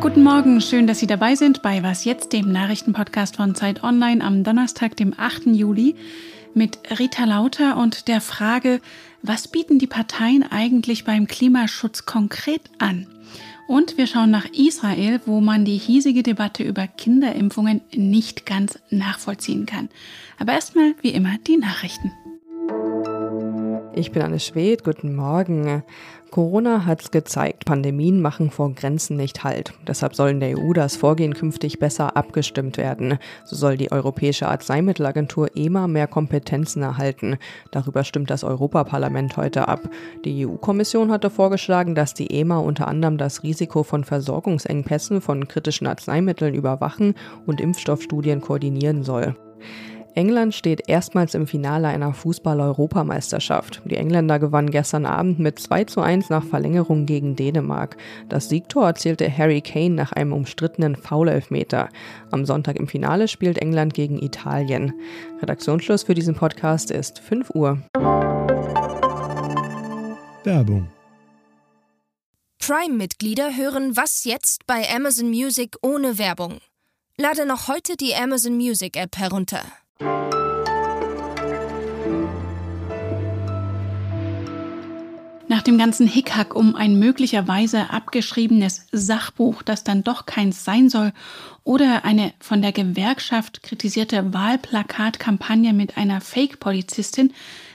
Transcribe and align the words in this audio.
Guten 0.00 0.22
Morgen, 0.22 0.62
schön, 0.62 0.86
dass 0.86 0.98
Sie 0.98 1.06
dabei 1.06 1.34
sind 1.34 1.60
bei 1.60 1.82
Was 1.82 2.06
jetzt, 2.06 2.32
dem 2.32 2.50
Nachrichtenpodcast 2.50 3.36
von 3.36 3.54
Zeit 3.54 3.84
Online 3.84 4.24
am 4.24 4.44
Donnerstag, 4.44 4.96
dem 4.96 5.12
8. 5.14 5.48
Juli, 5.48 5.94
mit 6.54 6.78
Rita 6.98 7.26
Lauter 7.26 7.76
und 7.76 8.08
der 8.08 8.22
Frage, 8.22 8.80
was 9.20 9.46
bieten 9.46 9.78
die 9.78 9.86
Parteien 9.86 10.42
eigentlich 10.42 11.04
beim 11.04 11.26
Klimaschutz 11.26 12.06
konkret 12.06 12.62
an? 12.78 13.08
Und 13.68 13.98
wir 13.98 14.06
schauen 14.06 14.30
nach 14.30 14.46
Israel, 14.46 15.20
wo 15.26 15.42
man 15.42 15.66
die 15.66 15.76
hiesige 15.76 16.22
Debatte 16.22 16.62
über 16.62 16.86
Kinderimpfungen 16.86 17.82
nicht 17.94 18.46
ganz 18.46 18.78
nachvollziehen 18.88 19.66
kann. 19.66 19.90
Aber 20.38 20.54
erstmal, 20.54 20.94
wie 21.02 21.10
immer, 21.10 21.36
die 21.46 21.58
Nachrichten. 21.58 22.10
Ich 23.92 24.12
bin 24.12 24.22
Anne 24.22 24.38
Schwed, 24.38 24.84
guten 24.84 25.16
Morgen. 25.16 25.82
Corona 26.30 26.86
hat's 26.86 27.10
gezeigt, 27.10 27.64
Pandemien 27.64 28.22
machen 28.22 28.50
vor 28.50 28.72
Grenzen 28.72 29.16
nicht 29.16 29.42
Halt. 29.42 29.74
Deshalb 29.84 30.14
soll 30.14 30.30
in 30.30 30.38
der 30.38 30.56
EU 30.56 30.72
das 30.72 30.94
Vorgehen 30.94 31.34
künftig 31.34 31.80
besser 31.80 32.16
abgestimmt 32.16 32.76
werden. 32.76 33.18
So 33.44 33.56
soll 33.56 33.76
die 33.76 33.90
Europäische 33.90 34.48
Arzneimittelagentur 34.48 35.48
EMA 35.56 35.88
mehr 35.88 36.06
Kompetenzen 36.06 36.82
erhalten. 36.82 37.36
Darüber 37.72 38.04
stimmt 38.04 38.30
das 38.30 38.44
Europaparlament 38.44 39.36
heute 39.36 39.66
ab. 39.66 39.80
Die 40.24 40.46
EU-Kommission 40.46 41.10
hatte 41.10 41.28
vorgeschlagen, 41.28 41.96
dass 41.96 42.14
die 42.14 42.30
EMA 42.32 42.58
unter 42.58 42.86
anderem 42.86 43.18
das 43.18 43.42
Risiko 43.42 43.82
von 43.82 44.04
Versorgungsengpässen 44.04 45.20
von 45.20 45.48
kritischen 45.48 45.88
Arzneimitteln 45.88 46.54
überwachen 46.54 47.14
und 47.44 47.60
Impfstoffstudien 47.60 48.40
koordinieren 48.40 49.02
soll. 49.02 49.34
England 50.14 50.54
steht 50.54 50.88
erstmals 50.88 51.34
im 51.34 51.46
Finale 51.46 51.88
einer 51.88 52.12
Fußball-Europameisterschaft. 52.12 53.82
Die 53.84 53.96
Engländer 53.96 54.38
gewannen 54.38 54.70
gestern 54.70 55.06
Abend 55.06 55.38
mit 55.38 55.58
2 55.58 55.84
zu 55.84 56.00
1 56.00 56.30
nach 56.30 56.44
Verlängerung 56.44 57.06
gegen 57.06 57.36
Dänemark. 57.36 57.96
Das 58.28 58.48
Siegtor 58.48 58.86
erzielte 58.86 59.30
Harry 59.36 59.60
Kane 59.60 59.94
nach 59.94 60.12
einem 60.12 60.32
umstrittenen 60.32 60.96
Foulelfmeter. 60.96 61.88
Am 62.30 62.44
Sonntag 62.44 62.76
im 62.76 62.88
Finale 62.88 63.28
spielt 63.28 63.58
England 63.58 63.94
gegen 63.94 64.20
Italien. 64.20 64.92
Redaktionsschluss 65.40 66.02
für 66.02 66.14
diesen 66.14 66.34
Podcast 66.34 66.90
ist 66.90 67.18
5 67.20 67.50
Uhr. 67.50 67.78
Werbung 70.44 70.88
Prime-Mitglieder 72.58 73.56
hören 73.56 73.96
Was 73.96 74.24
jetzt 74.24 74.66
bei 74.66 74.88
Amazon 74.94 75.28
Music 75.30 75.76
ohne 75.82 76.18
Werbung. 76.18 76.60
Lade 77.16 77.44
noch 77.44 77.68
heute 77.68 77.96
die 77.96 78.14
Amazon 78.14 78.56
Music 78.56 78.96
App 78.96 79.16
herunter. 79.18 79.62
Nach 85.50 85.62
dem 85.62 85.78
ganzen 85.78 86.06
Hickhack 86.06 86.54
um 86.54 86.76
ein 86.76 87.00
möglicherweise 87.00 87.90
abgeschriebenes 87.90 88.86
Sachbuch, 88.92 89.62
das 89.62 89.82
dann 89.82 90.04
doch 90.04 90.24
keins 90.24 90.64
sein 90.64 90.88
soll, 90.88 91.12
oder 91.64 92.04
eine 92.04 92.32
von 92.38 92.62
der 92.62 92.70
Gewerkschaft 92.70 93.64
kritisierte 93.64 94.32
Wahlplakatkampagne 94.32 95.72
mit 95.72 95.96
einer 95.96 96.20
Fake-Polizistin, 96.20 97.32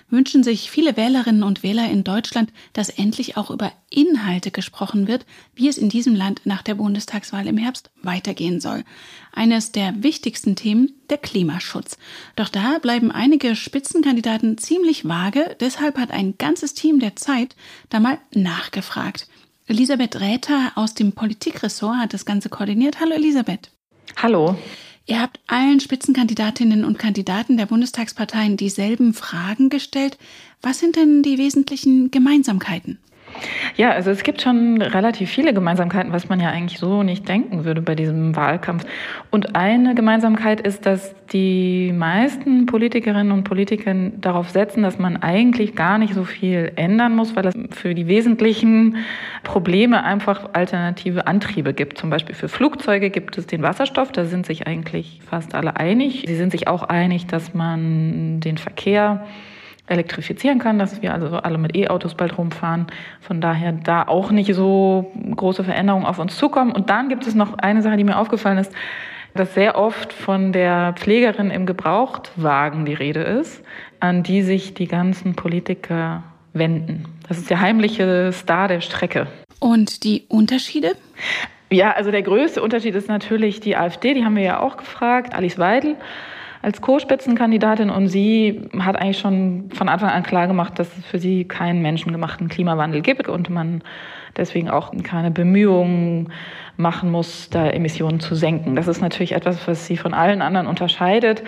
wünschen 0.10 0.44
sich 0.44 0.70
viele 0.70 0.98
Wählerinnen 0.98 1.44
und 1.44 1.64
Wähler 1.64 1.90
in 1.90 2.04
Deutschland, 2.04 2.52
dass 2.74 2.90
endlich 2.90 3.38
auch 3.38 3.50
über 3.50 3.72
Inhalte 3.90 4.52
gesprochen 4.52 5.08
wird, 5.08 5.26
wie 5.56 5.68
es 5.68 5.78
in 5.78 5.90
diesem 5.90 6.16
Land 6.16 6.42
nach 6.46 6.62
der 6.62 6.76
Bundestagswahl 6.76 7.48
im 7.48 7.58
Herbst 7.58 7.92
weitergehen 8.02 8.60
soll. 8.60 8.84
Eines 9.32 9.72
der 9.72 10.04
wichtigsten 10.04 10.56
Themen, 10.56 10.94
der 11.10 11.18
Klimaschutz. 11.18 11.98
Doch 12.36 12.50
da 12.50 12.78
bleiben 12.80 13.12
einige 13.12 13.56
Spitzenkandidaten 13.56 14.58
ziemlich 14.58 15.06
vage, 15.08 15.56
deshalb 15.60 15.98
hat 15.98 16.12
ein 16.12 16.38
ganzes 16.38 16.74
Team 16.74 17.00
der 17.00 17.16
Zeit 17.16 17.56
da 17.90 18.00
mal 18.00 18.20
nachgefragt. 18.34 19.28
Elisabeth 19.68 20.20
Räther 20.20 20.72
aus 20.76 20.94
dem 20.94 21.14
Politikressort 21.14 21.98
hat 21.98 22.14
das 22.14 22.26
Ganze 22.26 22.50
koordiniert. 22.50 23.00
Hallo 23.00 23.14
Elisabeth. 23.14 23.72
Hallo. 24.18 24.56
Ihr 25.08 25.22
habt 25.22 25.40
allen 25.46 25.80
Spitzenkandidatinnen 25.80 26.84
und 26.84 26.98
Kandidaten 26.98 27.58
der 27.58 27.68
Bundestagsparteien 27.68 28.58
dieselben 28.58 29.14
Fragen 29.14 29.70
gestellt. 29.70 30.18
Was 30.62 30.80
sind 30.80 30.96
denn 30.96 31.22
die 31.22 31.38
wesentlichen 31.38 32.10
Gemeinsamkeiten? 32.10 32.98
Ja, 33.76 33.92
also 33.92 34.12
es 34.12 34.24
gibt 34.24 34.42
schon 34.42 34.82
relativ 34.82 35.30
viele 35.30 35.54
Gemeinsamkeiten, 35.54 36.14
was 36.14 36.30
man 36.30 36.40
ja 36.40 36.50
eigentlich 36.50 36.80
so 36.80 37.04
nicht 37.04 37.28
denken 37.28 37.66
würde 37.66 37.82
bei 37.82 37.96
diesem 37.96 38.36
Wahlkampf. 38.36 38.86
Und 39.32 39.56
eine 39.56 39.96
Gemeinsamkeit 39.96 40.62
ist, 40.62 40.86
dass 40.86 41.14
die 41.32 41.92
meisten 41.94 42.68
Politikerinnen 42.68 43.32
und 43.32 43.44
Politiker 43.44 43.94
darauf 44.22 44.50
setzen, 44.50 44.84
dass 44.84 44.98
man 44.98 45.18
eigentlich 45.18 45.76
gar 45.76 45.98
nicht 45.98 46.14
so 46.14 46.24
viel 46.24 46.72
ändern 46.76 47.16
muss, 47.16 47.36
weil 47.36 47.48
es 47.48 47.56
für 47.72 47.94
die 47.94 48.08
wesentlichen 48.08 48.98
Probleme 49.44 50.04
einfach 50.04 50.50
alternative 50.54 51.28
Antriebe 51.28 51.74
gibt. 51.74 51.98
Zum 51.98 52.10
Beispiel 52.10 52.36
für 52.36 52.48
Flugzeuge 52.48 53.10
gibt 53.10 53.38
es 53.38 53.48
den 53.48 53.62
Wasserstoff, 53.62 54.12
da 54.12 54.26
sind 54.26 54.46
sich 54.46 54.68
eigentlich 54.68 55.20
fast 55.30 55.56
alle 55.56 55.76
einig. 55.76 56.24
Sie 56.28 56.36
sind 56.36 56.52
sich 56.52 56.68
auch 56.68 56.84
einig, 56.84 57.28
dass 57.28 57.54
man 57.54 58.40
den 58.40 58.58
Verkehr 58.58 59.26
elektrifizieren 59.88 60.60
kann, 60.60 60.80
dass 60.80 61.02
wir 61.02 61.14
also 61.14 61.38
alle 61.38 61.58
mit 61.58 61.76
E-Autos 61.76 62.16
bald 62.16 62.38
rumfahren. 62.38 62.88
Von 63.22 63.42
daher 63.42 63.72
da 63.72 64.04
auch 64.04 64.32
nicht 64.32 64.54
so 64.54 65.12
große 65.36 65.64
Veränderungen 65.64 66.06
auf 66.06 66.20
uns 66.20 66.38
zukommen. 66.38 66.72
Und 66.72 66.90
dann 66.90 67.10
gibt 67.10 67.28
es 67.28 67.36
noch 67.36 67.58
eine 67.58 67.82
Sache, 67.82 67.98
die 67.98 68.04
mir 68.04 68.18
aufgefallen 68.18 68.58
ist, 68.58 68.72
dass 69.36 69.54
sehr 69.54 69.78
oft 69.78 70.14
von 70.14 70.54
der 70.54 70.94
Pflegerin 70.94 71.52
im 71.52 71.66
Gebrauchtwagen 71.66 72.86
die 72.86 72.94
Rede 72.94 73.22
ist, 73.22 73.64
an 74.00 74.24
die 74.24 74.42
sich 74.42 74.74
die 74.74 74.88
ganzen 74.88 75.36
Politiker 75.36 76.24
wenden. 76.54 77.06
Das 77.28 77.38
ist 77.38 77.50
der 77.50 77.60
heimliche 77.60 78.32
Star 78.32 78.68
der 78.68 78.82
Strecke. 78.82 79.28
Und 79.60 80.04
die 80.04 80.24
Unterschiede? 80.30 80.94
Ja, 81.70 81.92
also 81.92 82.12
der 82.12 82.22
größte 82.22 82.62
Unterschied 82.62 82.96
ist 82.96 83.10
natürlich 83.10 83.60
die 83.60 83.76
AfD, 83.76 84.14
die 84.14 84.24
haben 84.24 84.36
wir 84.36 84.44
ja 84.44 84.60
auch 84.60 84.78
gefragt, 84.78 85.34
Alice 85.34 85.60
Weidel 85.60 85.96
als 86.66 86.82
Co-Spitzenkandidatin 86.82 87.92
und 87.92 88.08
sie 88.08 88.60
hat 88.80 88.96
eigentlich 89.00 89.20
schon 89.20 89.70
von 89.72 89.88
Anfang 89.88 90.10
an 90.10 90.24
klar 90.24 90.48
gemacht, 90.48 90.80
dass 90.80 90.98
es 90.98 91.06
für 91.06 91.20
sie 91.20 91.44
keinen 91.44 91.84
menschengemachten 91.84 92.48
Klimawandel 92.48 93.02
gibt 93.02 93.28
und 93.28 93.52
man 93.52 93.84
deswegen 94.36 94.72
auch 94.72 94.92
keine 95.04 95.30
Bemühungen 95.30 96.32
machen 96.76 97.12
muss, 97.12 97.52
da 97.52 97.70
Emissionen 97.70 98.20
zu 98.20 98.34
senken. 98.34 98.76
Das 98.76 98.88
ist 98.88 99.00
natürlich 99.00 99.34
etwas, 99.34 99.68
was 99.68 99.86
sie 99.86 99.96
von 99.96 100.16
allen 100.16 100.42
anderen 100.42 100.66
unterscheidet. 100.66 101.44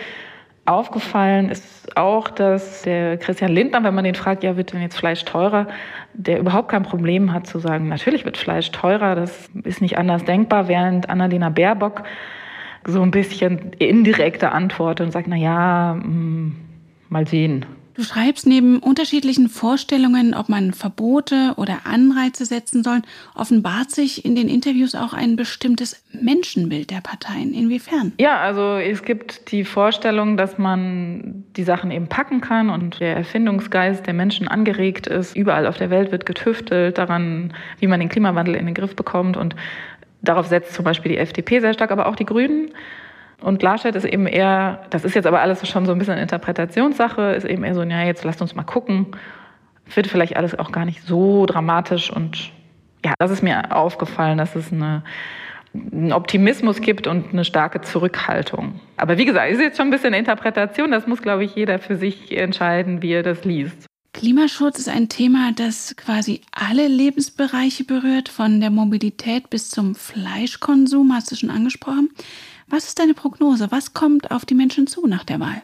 Aufgefallen 0.68 1.50
ist 1.50 1.98
auch, 1.98 2.28
dass 2.28 2.84
der 2.84 3.18
Christian 3.18 3.52
Lindner, 3.52 3.84
wenn 3.84 3.96
man 3.96 4.04
den 4.04 4.14
fragt, 4.14 4.44
ja, 4.44 4.56
wird 4.56 4.72
denn 4.72 4.84
jetzt 4.84 5.00
Fleisch 5.00 5.26
teurer, 5.26 5.66
der 6.14 6.38
überhaupt 6.38 6.70
kein 6.70 6.84
Problem 6.84 7.34
hat 7.34 7.48
zu 7.48 7.58
sagen, 7.58 7.88
natürlich 7.88 8.24
wird 8.24 8.38
Fleisch 8.38 8.70
teurer, 8.70 9.16
das 9.16 9.50
ist 9.64 9.82
nicht 9.82 9.98
anders 9.98 10.26
denkbar, 10.26 10.68
während 10.68 11.10
Annalena 11.10 11.50
Baerbock 11.50 12.04
so 12.88 13.02
ein 13.02 13.12
bisschen 13.12 13.74
indirekte 13.80 14.52
Antwort 14.52 15.02
und 15.02 15.12
sagt, 15.12 15.28
na 15.28 15.36
ja, 15.36 15.96
mm, 15.96 16.56
mal 17.10 17.28
sehen. 17.28 17.66
Du 17.98 18.04
schreibst 18.04 18.46
neben 18.46 18.78
unterschiedlichen 18.78 19.50
Vorstellungen, 19.50 20.36
ob 20.36 20.50
man 20.50 20.72
Verbote 20.72 21.54
oder 21.58 21.80
Anreize 21.86 22.46
setzen 22.46 22.84
soll, 22.84 23.02
offenbart 23.34 23.90
sich 23.90 24.24
in 24.24 24.36
den 24.36 24.50
Interviews 24.50 24.94
auch 24.94 25.14
ein 25.14 25.36
bestimmtes 25.36 26.04
Menschenbild 26.12 26.92
der 26.92 27.02
Parteien. 27.02 27.56
Inwiefern? 27.56 28.14
Ja, 28.20 28.38
also 28.38 28.76
es 28.76 29.02
gibt 29.02 29.52
die 29.52 29.64
Vorstellung, 29.64 30.38
dass 30.38 30.60
man 30.60 31.44
die 31.56 31.64
Sachen 31.64 31.90
eben 31.90 32.06
packen 32.06 32.40
kann 32.40 32.70
und 32.70 33.00
der 33.00 33.16
Erfindungsgeist 33.18 34.06
der 34.06 34.14
Menschen 34.14 34.48
angeregt 34.48 35.08
ist. 35.08 35.36
Überall 35.36 35.66
auf 35.66 35.78
der 35.78 35.90
Welt 35.90 36.12
wird 36.12 36.28
getüftelt 36.28 37.00
daran, 37.00 37.52
wie 37.80 37.88
man 37.88 38.00
den 38.00 38.10
Klimawandel 38.10 38.54
in 38.54 38.68
den 38.68 38.76
Griff 38.76 38.96
bekommt 38.96 39.38
und 39.38 39.56
Darauf 40.22 40.48
setzt 40.48 40.74
zum 40.74 40.86
Beispiel 40.86 41.12
die 41.12 41.18
FDP 41.18 41.60
sehr 41.60 41.74
stark, 41.74 41.92
aber 41.92 42.08
auch 42.08 42.16
die 42.16 42.26
Grünen. 42.26 42.72
Und 43.42 43.62
Laschet 43.62 43.96
ist 43.96 44.06
eben 44.06 44.26
eher, 44.26 44.82
das 44.90 45.06
ist 45.06 45.14
jetzt 45.14 45.28
aber 45.28 45.42
alles 45.42 45.68
schon 45.68 45.86
so 45.86 45.92
ein 45.92 46.00
bisschen 46.00 46.18
Interpretationssache, 46.18 47.34
ist 47.34 47.46
eben 47.46 47.64
eher 47.64 47.76
so, 47.76 47.84
ja, 47.84 48.04
jetzt 48.04 48.24
lasst 48.24 48.42
uns 48.42 48.56
mal 48.56 48.64
gucken. 48.64 49.08
Wird 49.94 50.08
vielleicht 50.08 50.36
alles 50.36 50.58
auch 50.58 50.72
gar 50.72 50.86
nicht 50.86 51.04
so 51.04 51.46
dramatisch. 51.46 52.12
Und 52.12 52.52
ja, 53.06 53.14
das 53.20 53.32
ist 53.32 53.44
mir 53.44 53.76
aufgefallen, 53.76 54.38
dass 54.38 54.56
es 54.56 54.74
eine, 54.74 55.04
einen 55.74 56.12
Optimismus 56.14 56.82
gibt 56.82 57.06
und 57.06 57.32
eine 57.32 57.46
starke 57.46 57.82
Zurückhaltung. 57.82 58.80
Aber 58.98 59.18
wie 59.18 59.26
gesagt, 59.26 59.52
ist 59.52 59.62
jetzt 59.62 59.78
schon 59.78 59.88
ein 59.88 59.92
bisschen 59.92 60.14
Interpretation. 60.14 60.92
Das 60.92 61.06
muss, 61.06 61.22
glaube 61.22 61.44
ich, 61.44 61.56
jeder 61.56 61.78
für 61.78 61.96
sich 61.96 62.36
entscheiden, 62.36 63.04
wie 63.04 63.14
er 63.14 63.24
das 63.24 63.46
liest. 63.46 63.87
Klimaschutz 64.18 64.80
ist 64.80 64.90
ein 64.90 65.10
Thema, 65.10 65.52
das 65.56 65.96
quasi 65.96 66.42
alle 66.52 66.88
Lebensbereiche 66.88 67.84
berührt, 67.84 68.30
von 68.30 68.60
der 68.60 68.72
Mobilität 68.72 69.52
bis 69.52 69.70
zum 69.70 69.94
Fleischkonsum, 69.94 71.14
hast 71.14 71.30
du 71.32 71.36
schon 71.36 71.52
angesprochen. 71.52 72.10
Was 72.66 72.88
ist 72.88 72.98
deine 72.98 73.14
Prognose? 73.14 73.68
Was 73.70 73.94
kommt 73.94 74.32
auf 74.32 74.44
die 74.44 74.56
Menschen 74.56 74.88
zu 74.88 75.06
nach 75.06 75.24
der 75.24 75.40
Wahl? 75.40 75.62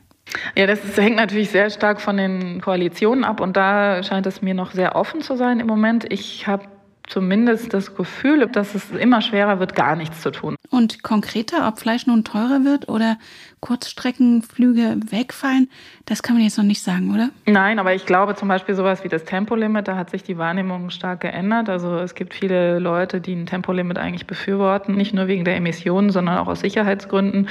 Ja, 0.55 0.67
das 0.67 0.79
hängt 0.97 1.15
natürlich 1.15 1.49
sehr 1.49 1.71
stark 1.71 1.99
von 1.99 2.15
den 2.15 2.61
Koalitionen 2.61 3.23
ab 3.23 3.41
und 3.41 3.57
da 3.57 4.03
scheint 4.03 4.27
es 4.27 4.43
mir 4.43 4.53
noch 4.53 4.71
sehr 4.71 4.95
offen 4.95 5.21
zu 5.21 5.35
sein 5.35 5.59
im 5.59 5.65
Moment. 5.65 6.05
Ich 6.13 6.45
habe 6.45 6.65
zumindest 7.07 7.73
das 7.73 7.95
Gefühl, 7.95 8.47
dass 8.47 8.75
es 8.75 8.91
immer 8.91 9.21
schwerer 9.21 9.59
wird, 9.59 9.73
gar 9.73 9.95
nichts 9.95 10.21
zu 10.21 10.29
tun. 10.29 10.55
Und 10.69 11.01
konkreter, 11.01 11.67
ob 11.67 11.79
Fleisch 11.79 12.05
nun 12.05 12.23
teurer 12.23 12.63
wird 12.63 12.87
oder 12.87 13.17
Kurzstreckenflüge 13.63 14.97
wegfallen, 15.09 15.69
das 16.05 16.21
kann 16.21 16.35
man 16.35 16.43
jetzt 16.43 16.57
noch 16.57 16.65
nicht 16.65 16.81
sagen, 16.81 17.13
oder? 17.13 17.29
Nein, 17.45 17.79
aber 17.79 17.93
ich 17.93 18.05
glaube 18.05 18.35
zum 18.35 18.49
Beispiel 18.49 18.75
sowas 18.75 19.05
wie 19.05 19.07
das 19.07 19.23
Tempolimit, 19.23 19.87
da 19.87 19.95
hat 19.95 20.09
sich 20.09 20.21
die 20.21 20.37
Wahrnehmung 20.37 20.89
stark 20.89 21.21
geändert. 21.21 21.69
Also 21.69 21.95
es 21.95 22.13
gibt 22.13 22.33
viele 22.33 22.79
Leute, 22.79 23.21
die 23.21 23.33
ein 23.33 23.45
Tempolimit 23.45 23.97
eigentlich 23.97 24.27
befürworten, 24.27 24.95
nicht 24.95 25.13
nur 25.13 25.27
wegen 25.27 25.45
der 25.45 25.55
Emissionen, 25.55 26.09
sondern 26.09 26.39
auch 26.39 26.47
aus 26.47 26.59
Sicherheitsgründen. 26.59 27.47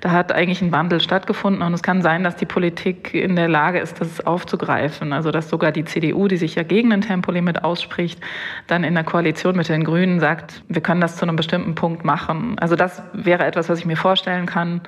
Da 0.00 0.12
hat 0.12 0.30
eigentlich 0.30 0.62
ein 0.62 0.70
Wandel 0.70 1.00
stattgefunden 1.00 1.62
und 1.62 1.74
es 1.74 1.82
kann 1.82 2.02
sein, 2.02 2.22
dass 2.22 2.36
die 2.36 2.46
Politik 2.46 3.12
in 3.12 3.34
der 3.34 3.48
Lage 3.48 3.80
ist, 3.80 4.00
das 4.00 4.24
aufzugreifen. 4.24 5.12
Also 5.12 5.32
dass 5.32 5.50
sogar 5.50 5.72
die 5.72 5.84
CDU, 5.84 6.28
die 6.28 6.36
sich 6.36 6.54
ja 6.54 6.62
gegen 6.62 6.92
ein 6.92 7.00
Tempolimit 7.00 7.64
ausspricht, 7.64 8.20
dann 8.68 8.84
in 8.84 8.94
der 8.94 9.02
Koalition 9.02 9.56
mit 9.56 9.68
den 9.68 9.82
Grünen 9.82 10.20
sagt, 10.20 10.62
wir 10.68 10.82
können 10.82 11.00
das 11.00 11.16
zu 11.16 11.24
einem 11.24 11.34
bestimmten 11.34 11.74
Punkt 11.74 12.04
machen. 12.04 12.56
Also 12.60 12.76
das 12.76 13.02
wäre 13.12 13.44
etwas, 13.44 13.68
was 13.68 13.80
ich 13.80 13.86
mir 13.86 13.96
vorstellen 13.96 14.46
kann. 14.46 14.82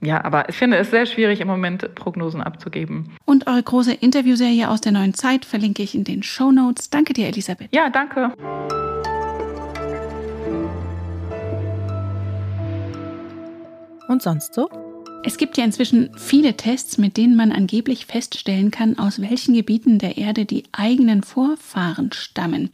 Ja, 0.00 0.24
aber 0.24 0.48
ich 0.48 0.56
finde 0.56 0.76
es 0.76 0.90
sehr 0.90 1.06
schwierig, 1.06 1.40
im 1.40 1.48
Moment 1.48 1.94
Prognosen 1.94 2.42
abzugeben. 2.42 3.16
Und 3.24 3.46
eure 3.46 3.62
große 3.62 3.94
Interviewserie 3.94 4.68
aus 4.68 4.80
der 4.80 4.92
neuen 4.92 5.14
Zeit 5.14 5.44
verlinke 5.44 5.82
ich 5.82 5.94
in 5.94 6.04
den 6.04 6.22
Show 6.22 6.52
Notes. 6.52 6.90
Danke 6.90 7.12
dir, 7.12 7.26
Elisabeth. 7.28 7.68
Ja, 7.72 7.88
danke. 7.88 8.32
Und 14.08 14.22
sonst 14.22 14.54
so? 14.54 14.68
Es 15.24 15.38
gibt 15.38 15.56
ja 15.56 15.64
inzwischen 15.64 16.16
viele 16.16 16.56
Tests, 16.56 16.98
mit 16.98 17.16
denen 17.16 17.34
man 17.34 17.50
angeblich 17.50 18.06
feststellen 18.06 18.70
kann, 18.70 18.96
aus 18.96 19.20
welchen 19.20 19.54
Gebieten 19.54 19.98
der 19.98 20.16
Erde 20.18 20.44
die 20.44 20.62
eigenen 20.70 21.24
Vorfahren 21.24 22.12
stammen. 22.12 22.70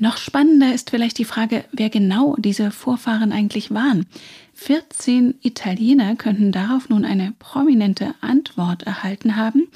Noch 0.00 0.16
spannender 0.16 0.72
ist 0.72 0.90
vielleicht 0.90 1.18
die 1.18 1.24
Frage, 1.24 1.64
wer 1.72 1.90
genau 1.90 2.36
diese 2.38 2.70
Vorfahren 2.70 3.32
eigentlich 3.32 3.72
waren. 3.72 4.06
14 4.54 5.34
Italiener 5.42 6.14
könnten 6.14 6.52
darauf 6.52 6.88
nun 6.88 7.04
eine 7.04 7.34
prominente 7.38 8.14
Antwort 8.20 8.84
erhalten 8.84 9.34
haben. 9.34 9.68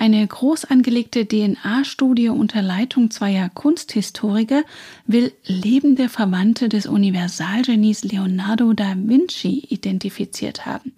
Eine 0.00 0.24
groß 0.24 0.66
angelegte 0.66 1.26
DNA-Studie 1.26 2.28
unter 2.28 2.62
Leitung 2.62 3.10
zweier 3.10 3.48
Kunsthistoriker 3.48 4.62
will 5.08 5.32
lebende 5.44 6.08
Verwandte 6.08 6.68
des 6.68 6.86
Universalgenies 6.86 8.04
Leonardo 8.04 8.74
da 8.74 8.94
Vinci 8.96 9.66
identifiziert 9.68 10.66
haben. 10.66 10.92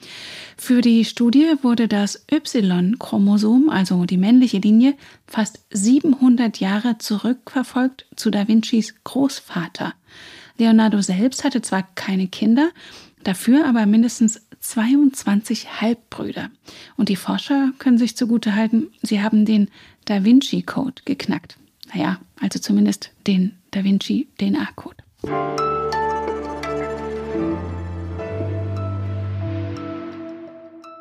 Für 0.59 0.83
die 0.83 1.07
Studie 1.07 1.55
wurde 1.63 1.89
das 1.89 2.27
Y-Chromosom, 2.31 3.71
also 3.71 4.05
die 4.05 4.19
männliche 4.19 4.59
Linie, 4.59 4.93
fast 5.27 5.61
700 5.71 6.61
Jahre 6.61 6.99
zurückverfolgt 6.99 8.05
zu 8.17 8.31
da 8.31 8.49
Vincis 8.49 8.97
Großvater. 9.05 9.95
Leonardo 10.59 11.01
selbst 11.01 11.43
hatte 11.43 11.63
zwar 11.63 11.89
keine 11.95 12.29
Kinder, 12.29 12.69
dafür 13.25 13.67
aber 13.67 13.87
mindestens 13.87 14.43
22 14.61 15.81
Halbbrüder. 15.81 16.51
Und 16.97 17.09
die 17.09 17.17
Forscher 17.17 17.73
können 17.79 17.99
sich 17.99 18.17
zugute 18.17 18.55
halten, 18.55 18.89
sie 19.03 19.23
haben 19.23 19.45
den 19.45 19.69
Da 20.05 20.25
Vinci 20.25 20.63
Code 20.63 21.03
geknackt. 21.05 21.57
Naja, 21.93 22.21
also 22.41 22.59
zumindest 22.59 23.11
den 23.27 23.57
Da 23.71 23.85
Vinci 23.85 24.29
DNA 24.39 24.69
Code. 24.77 25.03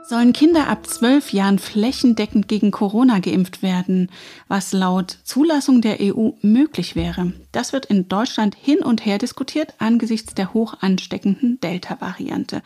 sollen 0.09 0.33
Kinder 0.33 0.67
ab 0.67 0.87
zwölf 0.87 1.33
Jahren 1.33 1.59
flächendeckend 1.59 2.47
gegen 2.47 2.71
Corona 2.71 3.19
geimpft 3.19 3.61
werden, 3.61 4.09
was 4.47 4.73
laut 4.73 5.19
Zulassung 5.23 5.81
der 5.81 5.97
EU 6.01 6.31
möglich 6.41 6.95
wäre. 6.95 7.33
Das 7.51 7.73
wird 7.73 7.85
in 7.85 8.09
Deutschland 8.09 8.55
hin 8.59 8.79
und 8.79 9.05
her 9.05 9.19
diskutiert 9.19 9.75
angesichts 9.77 10.33
der 10.33 10.55
hoch 10.55 10.73
ansteckenden 10.81 11.59
Delta-Variante. 11.61 12.63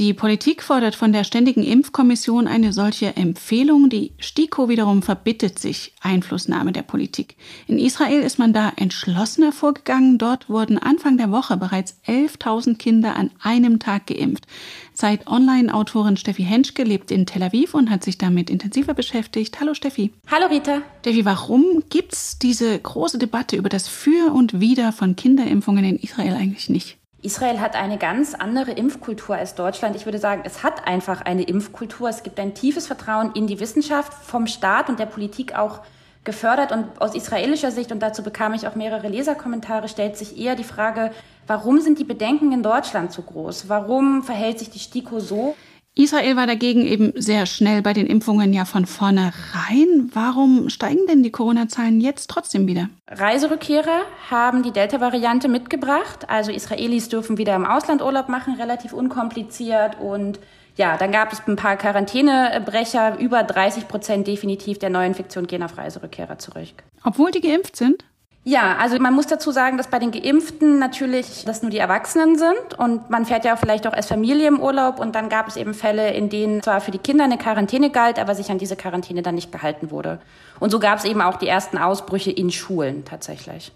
Die 0.00 0.12
Politik 0.12 0.64
fordert 0.64 0.96
von 0.96 1.12
der 1.12 1.22
Ständigen 1.22 1.62
Impfkommission 1.62 2.48
eine 2.48 2.72
solche 2.72 3.16
Empfehlung. 3.16 3.88
Die 3.88 4.10
STIKO 4.18 4.68
wiederum 4.68 5.02
verbittet 5.02 5.60
sich 5.60 5.92
Einflussnahme 6.00 6.72
der 6.72 6.82
Politik. 6.82 7.36
In 7.68 7.78
Israel 7.78 8.22
ist 8.22 8.40
man 8.40 8.52
da 8.52 8.72
entschlossener 8.74 9.52
vorgegangen. 9.52 10.18
Dort 10.18 10.48
wurden 10.48 10.78
Anfang 10.78 11.16
der 11.16 11.30
Woche 11.30 11.56
bereits 11.56 11.96
11.000 12.08 12.76
Kinder 12.76 13.14
an 13.14 13.30
einem 13.40 13.78
Tag 13.78 14.08
geimpft. 14.08 14.48
Zeit-Online-Autorin 14.94 16.16
Steffi 16.16 16.42
Henschke 16.42 16.82
lebt 16.82 17.12
in 17.12 17.24
Tel 17.24 17.44
Aviv 17.44 17.72
und 17.74 17.88
hat 17.88 18.02
sich 18.02 18.18
damit 18.18 18.50
intensiver 18.50 18.94
beschäftigt. 18.94 19.60
Hallo 19.60 19.74
Steffi. 19.74 20.12
Hallo 20.28 20.46
Rita. 20.46 20.82
Steffi, 21.02 21.24
warum 21.24 21.84
gibt 21.88 22.14
es 22.14 22.40
diese 22.40 22.76
große 22.76 23.18
Debatte 23.18 23.54
über 23.54 23.68
das 23.68 23.86
Für 23.86 24.32
und 24.32 24.58
Wider 24.58 24.90
von 24.90 25.14
Kinderimpfungen 25.14 25.84
in 25.84 25.98
Israel 26.00 26.34
eigentlich 26.34 26.68
nicht? 26.68 26.98
Israel 27.24 27.58
hat 27.58 27.74
eine 27.74 27.96
ganz 27.96 28.34
andere 28.34 28.72
Impfkultur 28.72 29.34
als 29.34 29.54
Deutschland. 29.54 29.96
Ich 29.96 30.04
würde 30.04 30.18
sagen, 30.18 30.42
es 30.44 30.62
hat 30.62 30.86
einfach 30.86 31.22
eine 31.22 31.42
Impfkultur. 31.42 32.10
Es 32.10 32.22
gibt 32.22 32.38
ein 32.38 32.52
tiefes 32.52 32.86
Vertrauen 32.86 33.32
in 33.32 33.46
die 33.46 33.60
Wissenschaft, 33.60 34.12
vom 34.12 34.46
Staat 34.46 34.90
und 34.90 34.98
der 34.98 35.06
Politik 35.06 35.56
auch 35.56 35.80
gefördert. 36.24 36.70
Und 36.70 37.00
aus 37.00 37.14
israelischer 37.14 37.70
Sicht, 37.70 37.92
und 37.92 38.00
dazu 38.00 38.22
bekam 38.22 38.52
ich 38.52 38.68
auch 38.68 38.74
mehrere 38.74 39.08
Leserkommentare, 39.08 39.88
stellt 39.88 40.18
sich 40.18 40.38
eher 40.38 40.54
die 40.54 40.64
Frage, 40.64 41.12
warum 41.46 41.80
sind 41.80 41.98
die 41.98 42.04
Bedenken 42.04 42.52
in 42.52 42.62
Deutschland 42.62 43.10
so 43.10 43.22
groß? 43.22 43.70
Warum 43.70 44.22
verhält 44.22 44.58
sich 44.58 44.68
die 44.68 44.78
STIKO 44.78 45.18
so? 45.18 45.56
Israel 45.96 46.34
war 46.34 46.48
dagegen 46.48 46.84
eben 46.84 47.12
sehr 47.14 47.46
schnell 47.46 47.80
bei 47.80 47.92
den 47.92 48.06
Impfungen 48.06 48.52
ja 48.52 48.64
von 48.64 48.84
vornherein. 48.84 50.10
Warum 50.12 50.68
steigen 50.68 51.06
denn 51.06 51.22
die 51.22 51.30
Corona-Zahlen 51.30 52.00
jetzt 52.00 52.28
trotzdem 52.28 52.66
wieder? 52.66 52.88
Reiserückkehrer 53.08 54.02
haben 54.28 54.64
die 54.64 54.72
Delta-Variante 54.72 55.46
mitgebracht. 55.46 56.28
Also 56.28 56.50
Israelis 56.50 57.08
dürfen 57.08 57.38
wieder 57.38 57.54
im 57.54 57.64
Ausland 57.64 58.02
Urlaub 58.02 58.28
machen, 58.28 58.54
relativ 58.54 58.92
unkompliziert. 58.92 60.00
Und 60.00 60.40
ja, 60.76 60.96
dann 60.96 61.12
gab 61.12 61.32
es 61.32 61.46
ein 61.46 61.54
paar 61.54 61.76
Quarantänebrecher. 61.76 63.16
Über 63.20 63.44
30 63.44 63.86
Prozent 63.86 64.26
definitiv 64.26 64.80
der 64.80 64.90
Neuinfektion 64.90 65.46
gehen 65.46 65.62
auf 65.62 65.78
Reiserückkehrer 65.78 66.38
zurück. 66.38 66.82
Obwohl 67.04 67.30
die 67.30 67.40
geimpft 67.40 67.76
sind? 67.76 68.04
Ja, 68.46 68.76
also 68.76 68.98
man 68.98 69.14
muss 69.14 69.26
dazu 69.26 69.52
sagen, 69.52 69.78
dass 69.78 69.88
bei 69.88 69.98
den 69.98 70.10
Geimpften 70.10 70.78
natürlich 70.78 71.44
das 71.46 71.62
nur 71.62 71.70
die 71.70 71.78
Erwachsenen 71.78 72.36
sind 72.36 72.78
und 72.78 73.08
man 73.08 73.24
fährt 73.24 73.46
ja 73.46 73.56
vielleicht 73.56 73.86
auch 73.86 73.94
als 73.94 74.06
Familie 74.06 74.48
im 74.48 74.60
Urlaub 74.60 75.00
und 75.00 75.14
dann 75.14 75.30
gab 75.30 75.48
es 75.48 75.56
eben 75.56 75.72
Fälle, 75.72 76.12
in 76.12 76.28
denen 76.28 76.62
zwar 76.62 76.82
für 76.82 76.90
die 76.90 76.98
Kinder 76.98 77.24
eine 77.24 77.38
Quarantäne 77.38 77.88
galt, 77.88 78.18
aber 78.18 78.34
sich 78.34 78.50
an 78.50 78.58
diese 78.58 78.76
Quarantäne 78.76 79.22
dann 79.22 79.34
nicht 79.34 79.50
gehalten 79.50 79.90
wurde. 79.90 80.20
Und 80.60 80.70
so 80.70 80.78
gab 80.78 80.98
es 80.98 81.06
eben 81.06 81.22
auch 81.22 81.38
die 81.38 81.48
ersten 81.48 81.78
Ausbrüche 81.78 82.30
in 82.30 82.50
Schulen 82.50 83.06
tatsächlich. 83.06 83.72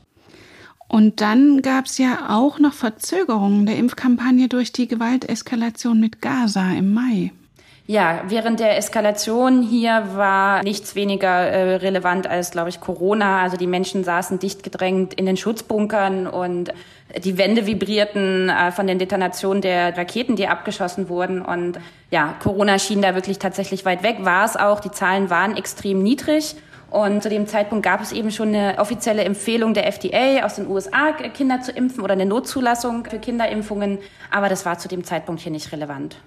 Und 0.86 1.22
dann 1.22 1.62
gab 1.62 1.86
es 1.86 1.96
ja 1.96 2.28
auch 2.28 2.58
noch 2.58 2.74
Verzögerungen 2.74 3.64
der 3.64 3.76
Impfkampagne 3.76 4.48
durch 4.48 4.72
die 4.72 4.86
Gewalteskalation 4.86 5.98
mit 5.98 6.20
Gaza 6.20 6.72
im 6.72 6.92
Mai. 6.92 7.32
Ja, 7.90 8.25
während 8.26 8.61
der 8.61 8.76
Eskalation 8.76 9.62
hier 9.62 10.08
war 10.12 10.62
nichts 10.62 10.94
weniger 10.94 11.26
äh, 11.26 11.76
relevant 11.76 12.26
als, 12.26 12.50
glaube 12.50 12.69
ich, 12.69 12.81
Corona. 12.81 13.40
Also 13.40 13.56
die 13.56 13.67
Menschen 13.67 14.05
saßen 14.05 14.38
dicht 14.38 14.62
gedrängt 14.62 15.14
in 15.14 15.25
den 15.25 15.38
Schutzbunkern 15.38 16.26
und 16.26 16.75
die 17.25 17.38
Wände 17.38 17.64
vibrierten 17.64 18.50
äh, 18.50 18.73
von 18.73 18.87
den 18.87 18.99
Detonationen 18.99 19.62
der 19.62 19.97
Raketen, 19.97 20.37
die 20.37 20.49
abgeschossen 20.49 21.09
wurden. 21.09 21.40
Und 21.40 21.80
ja, 22.11 22.35
Corona 22.42 22.78
schien 22.78 23.00
da 23.00 23.14
wirklich 23.14 23.38
tatsächlich 23.38 23.87
weit 23.87 24.02
weg, 24.02 24.18
war 24.21 24.45
es 24.45 24.57
auch. 24.57 24.80
Die 24.80 24.90
Zahlen 24.90 25.30
waren 25.30 25.57
extrem 25.57 26.02
niedrig. 26.02 26.57
Und 26.90 27.23
zu 27.23 27.30
dem 27.30 27.47
Zeitpunkt 27.47 27.87
gab 27.87 28.02
es 28.02 28.12
eben 28.12 28.30
schon 28.30 28.49
eine 28.49 28.80
offizielle 28.80 29.25
Empfehlung 29.25 29.73
der 29.73 29.87
FDA 29.87 30.45
aus 30.45 30.57
den 30.57 30.66
USA, 30.66 31.12
Kinder 31.12 31.62
zu 31.62 31.73
impfen 31.73 32.04
oder 32.04 32.12
eine 32.12 32.26
Notzulassung 32.26 33.07
für 33.07 33.18
Kinderimpfungen. 33.18 33.99
Aber 34.30 34.50
das 34.50 34.66
war 34.66 34.78
zu 34.78 34.88
dem 34.88 35.04
Zeitpunkt 35.04 35.40
hier 35.40 35.52
nicht 35.52 35.73
relevant. 35.73 36.18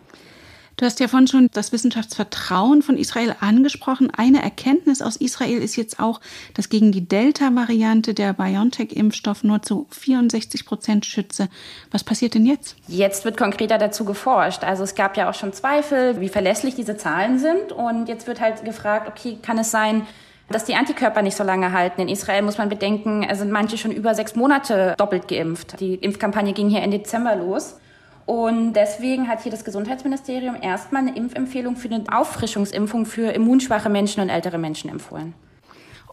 Du 0.82 0.88
hast 0.88 1.00
ja 1.00 1.08
vorhin 1.08 1.28
schon 1.28 1.48
das 1.54 1.72
Wissenschaftsvertrauen 1.72 2.82
von 2.82 2.98
Israel 2.98 3.36
angesprochen. 3.40 4.10
Eine 4.10 4.42
Erkenntnis 4.42 5.04
aus 5.04 5.16
Israel 5.16 5.62
ist 5.62 5.76
jetzt 5.76 6.00
auch, 6.00 6.20
dass 6.56 6.70
gegen 6.70 6.92
die 6.92 7.08
Delta-Variante 7.08 8.16
der 8.16 8.34
BioNTech-Impfstoff 8.34 9.44
nur 9.44 9.62
zu 9.62 9.86
64 9.92 10.66
Prozent 10.66 11.06
schütze. 11.06 11.50
Was 11.92 12.04
passiert 12.04 12.34
denn 12.34 12.48
jetzt? 12.48 12.78
Jetzt 12.88 13.26
wird 13.26 13.38
konkreter 13.38 13.78
dazu 13.78 14.06
geforscht. 14.06 14.64
Also 14.64 14.82
es 14.82 14.96
gab 14.96 15.18
ja 15.18 15.30
auch 15.30 15.36
schon 15.36 15.54
Zweifel, 15.54 16.20
wie 16.20 16.30
verlässlich 16.30 16.74
diese 16.74 16.98
Zahlen 16.98 17.38
sind. 17.38 17.72
Und 17.72 18.10
jetzt 18.10 18.26
wird 18.26 18.42
halt 18.42 18.66
gefragt, 18.66 19.08
okay, 19.08 19.38
kann 19.40 19.60
es 19.60 19.70
sein, 19.70 20.08
dass 20.50 20.66
die 20.66 20.74
Antikörper 20.74 21.22
nicht 21.22 21.38
so 21.38 21.44
lange 21.44 21.74
halten. 21.74 22.02
In 22.02 22.10
Israel 22.10 22.42
muss 22.42 22.58
man 22.58 22.70
bedenken, 22.70 23.24
sind 23.36 23.52
manche 23.52 23.78
schon 23.78 23.92
über 23.92 24.16
sechs 24.16 24.36
Monate 24.36 24.96
doppelt 24.98 25.28
geimpft. 25.28 25.80
Die 25.80 25.94
Impfkampagne 25.94 26.54
ging 26.54 26.70
hier 26.70 26.82
Ende 26.82 26.98
Dezember 26.98 27.36
los. 27.36 27.76
Und 28.32 28.76
deswegen 28.76 29.28
hat 29.28 29.44
hier 29.44 29.52
das 29.52 29.66
Gesundheitsministerium 29.66 30.56
erstmal 30.62 31.02
eine 31.02 31.18
Impfempfehlung 31.18 31.76
für 31.76 31.90
eine 31.90 32.06
Auffrischungsimpfung 32.10 33.06
für 33.06 33.34
immunschwache 33.34 33.90
Menschen 33.90 34.22
und 34.22 34.30
ältere 34.30 34.58
Menschen 34.58 34.90
empfohlen. 34.90 35.34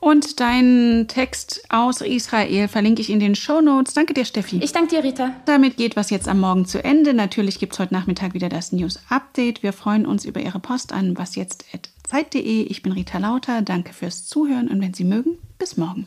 Und 0.01 0.41
deinen 0.41 1.07
Text 1.07 1.63
aus 1.69 2.01
Israel 2.01 2.67
verlinke 2.67 3.03
ich 3.03 3.11
in 3.11 3.21
den 3.21 3.37
Show 3.37 3.61
Notes. 3.61 3.95
Danke 3.95 4.15
dir, 4.15 4.25
Steffi. 4.25 4.59
Ich 4.61 4.73
danke 4.73 4.97
dir, 4.97 5.05
Rita. 5.05 5.31
Damit 5.45 5.77
geht 5.77 5.95
was 5.95 6.11
jetzt 6.11 6.27
am 6.27 6.41
Morgen 6.41 6.67
zu 6.67 6.83
Ende. 6.83 7.15
Natürlich 7.15 7.61
gibt 7.61 7.75
es 7.75 7.79
heute 7.79 7.95
Nachmittag 7.95 8.35
wieder 8.35 8.49
das 8.49 8.73
News 8.73 8.99
Update. 9.09 9.63
Wir 9.63 9.73
freuen 9.73 10.05
uns 10.05 10.25
über 10.25 10.41
Ihre 10.41 10.59
Post 10.59 10.93
an 10.93 11.17
wasjetzt.zeit.de. 11.17 12.63
Ich 12.63 12.83
bin 12.83 12.91
Rita 12.91 13.19
Lauter. 13.19 13.63
Danke 13.63 13.93
fürs 13.93 14.27
Zuhören 14.27 14.67
und 14.67 14.81
wenn 14.81 14.93
Sie 14.93 15.05
mögen, 15.05 15.39
bis 15.57 15.77
morgen. 15.77 16.05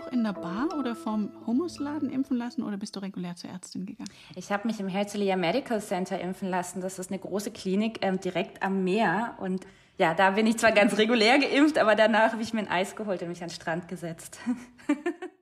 Auch 0.00 0.08
in 0.12 0.24
der 0.24 0.32
Bar 0.32 0.68
oder 0.78 0.94
vom 0.94 1.30
Humusladen 1.46 2.10
impfen 2.10 2.36
lassen 2.36 2.62
oder 2.62 2.76
bist 2.76 2.96
du 2.96 3.00
regulär 3.00 3.36
zur 3.36 3.50
Ärztin 3.50 3.86
gegangen? 3.86 4.10
Ich 4.34 4.50
habe 4.50 4.66
mich 4.66 4.80
im 4.80 4.88
Herzliya 4.88 5.36
Medical 5.36 5.80
Center 5.80 6.20
impfen 6.20 6.48
lassen. 6.48 6.80
Das 6.80 6.98
ist 6.98 7.10
eine 7.10 7.18
große 7.18 7.50
Klinik 7.50 7.98
ähm, 8.02 8.20
direkt 8.20 8.62
am 8.62 8.84
Meer. 8.84 9.36
Und 9.40 9.66
ja, 9.98 10.14
da 10.14 10.30
bin 10.30 10.46
ich 10.46 10.58
zwar 10.58 10.72
ganz 10.72 10.96
regulär 10.96 11.38
geimpft, 11.38 11.78
aber 11.78 11.94
danach 11.94 12.32
habe 12.32 12.42
ich 12.42 12.52
mir 12.52 12.60
ein 12.60 12.68
Eis 12.68 12.96
geholt 12.96 13.22
und 13.22 13.28
mich 13.28 13.42
an 13.42 13.48
den 13.48 13.54
Strand 13.54 13.88
gesetzt. 13.88 14.38